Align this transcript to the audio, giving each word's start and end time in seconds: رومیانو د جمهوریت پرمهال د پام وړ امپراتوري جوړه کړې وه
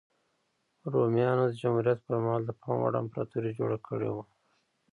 رومیانو 0.93 1.43
د 1.49 1.53
جمهوریت 1.61 1.99
پرمهال 2.07 2.41
د 2.45 2.51
پام 2.61 2.77
وړ 2.81 2.93
امپراتوري 3.03 3.51
جوړه 3.59 3.77
کړې 3.87 4.09
وه 4.15 4.23